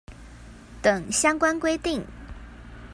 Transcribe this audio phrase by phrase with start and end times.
[0.81, 2.03] 等相關規定